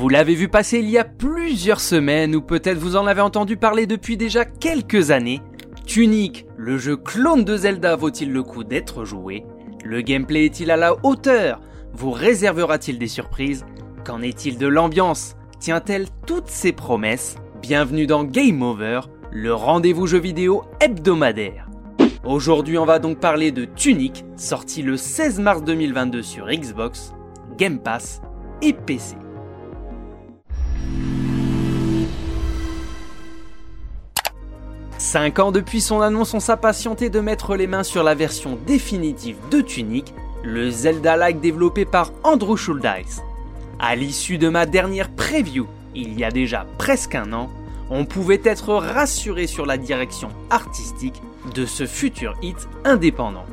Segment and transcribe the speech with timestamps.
[0.00, 3.58] Vous l'avez vu passer il y a plusieurs semaines ou peut-être vous en avez entendu
[3.58, 5.42] parler depuis déjà quelques années.
[5.84, 9.44] Tunic, le jeu clone de Zelda vaut-il le coup d'être joué?
[9.84, 11.60] Le gameplay est-il à la hauteur?
[11.92, 13.66] Vous réservera-t-il des surprises?
[14.02, 15.36] Qu'en est-il de l'ambiance?
[15.58, 17.36] Tient-elle toutes ses promesses?
[17.60, 21.68] Bienvenue dans Game Over, le rendez-vous jeu vidéo hebdomadaire.
[22.24, 27.12] Aujourd'hui, on va donc parler de Tunic, sorti le 16 mars 2022 sur Xbox,
[27.58, 28.22] Game Pass
[28.62, 29.19] et PC.
[35.10, 39.38] Cinq ans depuis son annonce, on s'impatientait de mettre les mains sur la version définitive
[39.50, 43.20] de Tunic, le Zelda-like développé par Andrew Schuldeis.
[43.80, 47.50] À l'issue de ma dernière preview, il y a déjà presque un an,
[47.90, 51.20] on pouvait être rassuré sur la direction artistique
[51.56, 53.46] de ce futur hit indépendant.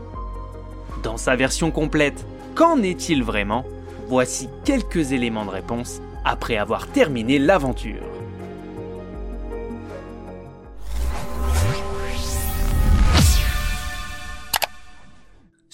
[1.02, 3.66] Dans sa version complète, qu'en est-il vraiment?
[4.10, 8.17] Voici quelques éléments de réponse après avoir terminé l'aventure.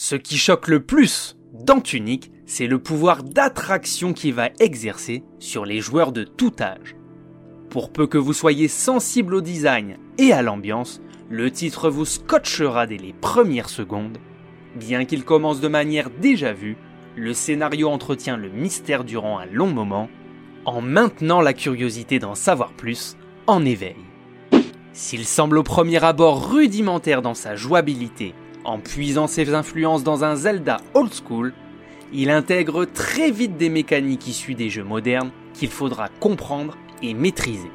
[0.06, 5.64] Ce qui choque le plus dans Tunic, c'est le pouvoir d'attraction qu'il va exercer sur
[5.64, 6.98] les joueurs de tout âge.
[7.70, 12.86] Pour peu que vous soyez sensible au design et à l'ambiance, le titre vous scotchera
[12.86, 14.18] dès les premières secondes.
[14.76, 16.76] Bien qu'il commence de manière déjà vue,
[17.16, 20.10] le scénario entretient le mystère durant un long moment,
[20.66, 23.16] en maintenant la curiosité d'en savoir plus
[23.48, 23.96] en éveil.
[24.92, 30.36] S'il semble au premier abord rudimentaire dans sa jouabilité, en puisant ses influences dans un
[30.36, 31.54] Zelda old school,
[32.14, 37.72] il intègre très vite des mécaniques issues des jeux modernes qu'il faudra comprendre et maîtriser.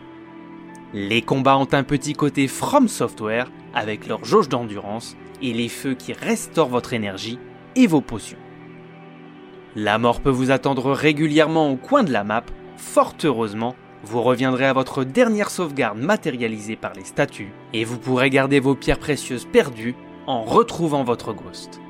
[0.95, 5.95] Les combats ont un petit côté From Software avec leur jauge d'endurance et les feux
[5.95, 7.39] qui restaurent votre énergie
[7.77, 8.39] et vos potions.
[9.77, 12.42] La mort peut vous attendre régulièrement au coin de la map,
[12.77, 18.30] fort heureusement, vous reviendrez à votre dernière sauvegarde matérialisée par les statues et vous pourrez
[18.30, 19.95] garder vos pierres précieuses perdues
[20.28, 21.80] en retrouvant votre ghost.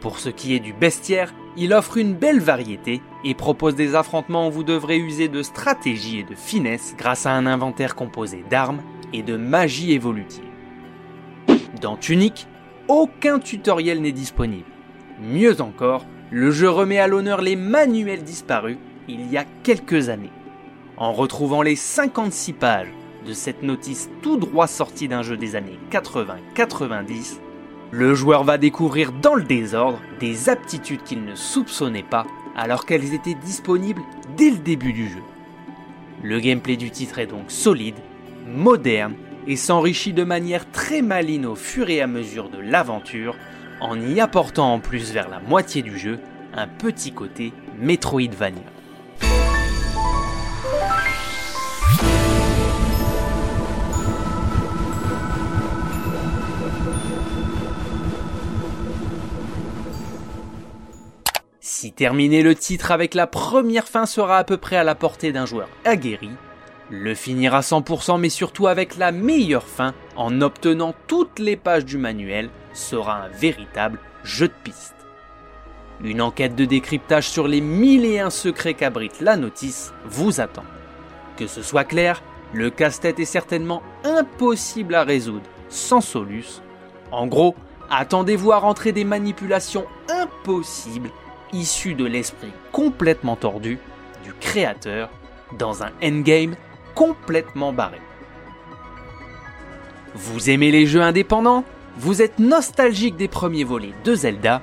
[0.00, 4.48] Pour ce qui est du bestiaire, il offre une belle variété et propose des affrontements
[4.48, 8.82] où vous devrez user de stratégie et de finesse grâce à un inventaire composé d'armes
[9.12, 10.44] et de magie évolutive.
[11.82, 12.48] Dans Tunic,
[12.88, 14.70] aucun tutoriel n'est disponible.
[15.20, 18.78] Mieux encore, le jeu remet à l'honneur les manuels disparus
[19.08, 20.32] il y a quelques années.
[20.96, 22.92] En retrouvant les 56 pages
[23.26, 27.40] de cette notice tout droit sortie d'un jeu des années 80-90,
[27.90, 33.14] le joueur va découvrir dans le désordre des aptitudes qu'il ne soupçonnait pas alors qu'elles
[33.14, 34.02] étaient disponibles
[34.36, 35.22] dès le début du jeu.
[36.22, 37.98] Le gameplay du titre est donc solide,
[38.46, 39.14] moderne
[39.46, 43.36] et s'enrichit de manière très maligne au fur et à mesure de l'aventure
[43.80, 46.18] en y apportant en plus vers la moitié du jeu
[46.54, 48.73] un petit côté Metroidvania.
[61.96, 65.46] Terminer le titre avec la première fin sera à peu près à la portée d'un
[65.46, 66.30] joueur aguerri,
[66.90, 71.84] le finir à 100% mais surtout avec la meilleure fin en obtenant toutes les pages
[71.84, 74.94] du manuel sera un véritable jeu de piste.
[76.02, 80.64] Une enquête de décryptage sur les mille et un secrets qu'abrite la notice vous attend.
[81.36, 82.22] Que ce soit clair,
[82.52, 86.60] le casse-tête est certainement impossible à résoudre sans solus.
[87.10, 87.54] En gros,
[87.90, 91.10] attendez-vous à rentrer des manipulations impossibles
[91.54, 93.78] issues de l'esprit complètement tordu
[94.24, 95.08] du créateur
[95.58, 96.56] dans un endgame
[96.94, 98.00] complètement barré.
[100.14, 101.64] Vous aimez les jeux indépendants?
[101.96, 104.60] Vous êtes nostalgique des premiers volets de Zelda?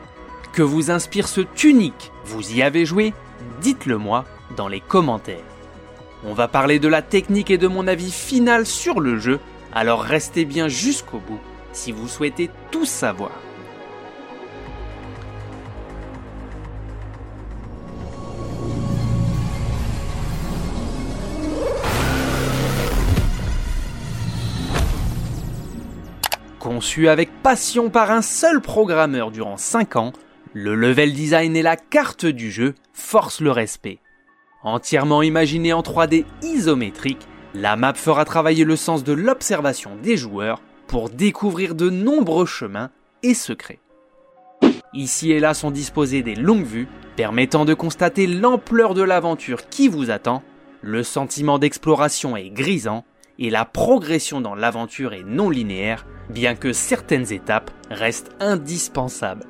[0.54, 2.12] Que vous inspire ce tunique?
[2.26, 3.14] Vous y avez joué?
[3.62, 4.26] Dites-le moi
[4.58, 5.44] dans les commentaires.
[6.26, 9.40] On va parler de la technique et de mon avis final sur le jeu,
[9.74, 11.40] alors restez bien jusqu'au bout
[11.74, 13.32] si vous souhaitez tout savoir.
[26.62, 30.14] Conçu avec passion par un seul programmeur durant 5 ans,
[30.54, 33.98] le level design et la carte du jeu forcent le respect.
[34.62, 40.62] Entièrement imaginé en 3D isométrique, la map fera travailler le sens de l'observation des joueurs
[40.86, 42.92] pour découvrir de nombreux chemins
[43.24, 43.80] et secrets.
[44.94, 49.88] Ici et là sont disposées des longues vues permettant de constater l'ampleur de l'aventure qui
[49.88, 50.44] vous attend,
[50.82, 53.04] le sentiment d'exploration est grisant
[53.42, 59.48] et la progression dans l'aventure est non linéaire, bien que certaines étapes restent indispensables.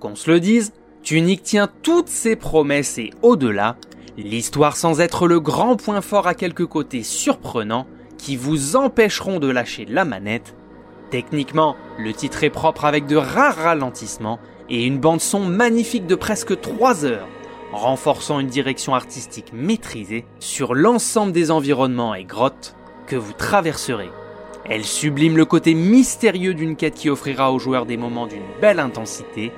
[0.00, 0.72] Qu'on se le dise,
[1.04, 3.76] Tunic tient toutes ses promesses et au-delà,
[4.18, 7.86] l'histoire sans être le grand point fort à quelques côtés surprenants
[8.18, 10.56] qui vous empêcheront de lâcher la manette,
[11.10, 16.16] Techniquement, le titre est propre avec de rares ralentissements et une bande son magnifique de
[16.16, 17.28] presque 3 heures,
[17.72, 22.74] renforçant une direction artistique maîtrisée sur l'ensemble des environnements et grottes
[23.06, 24.10] que vous traverserez.
[24.64, 28.80] Elle sublime le côté mystérieux d'une quête qui offrira aux joueurs des moments d'une belle
[28.80, 29.52] intensité,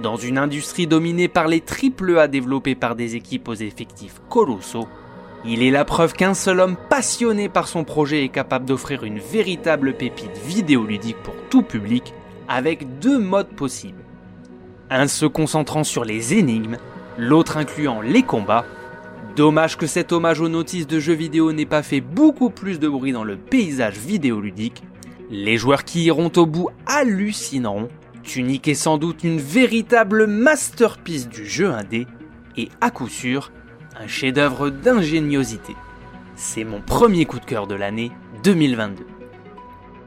[0.00, 4.88] dans une industrie dominée par les triple A développés par des équipes aux effectifs colossaux.
[5.44, 9.18] Il est la preuve qu'un seul homme passionné par son projet est capable d'offrir une
[9.18, 12.14] véritable pépite vidéoludique pour tout public
[12.48, 14.02] avec deux modes possibles.
[14.90, 16.78] Un se concentrant sur les énigmes,
[17.18, 18.64] l'autre incluant les combats.
[19.36, 22.88] Dommage que cet hommage aux notices de jeux vidéo n'ait pas fait beaucoup plus de
[22.88, 24.82] bruit dans le paysage vidéoludique.
[25.30, 27.88] Les joueurs qui iront au bout hallucineront.
[28.22, 32.06] Tunic est sans doute une véritable masterpiece du jeu indé
[32.56, 33.52] et à coup sûr
[33.98, 35.74] un chef-d'œuvre d'ingéniosité.
[36.34, 38.12] C'est mon premier coup de cœur de l'année
[38.42, 39.06] 2022.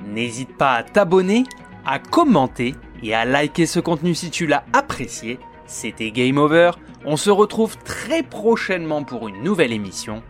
[0.06, 1.44] N'hésite pas à t'abonner,
[1.86, 5.40] à commenter et à liker ce contenu si tu l'as apprécié.
[5.66, 6.72] C'était Game Over,
[7.06, 10.22] on se retrouve très prochainement pour une nouvelle émission.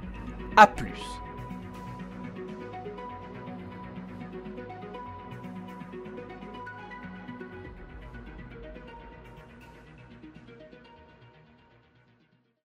[0.58, 1.19] A plus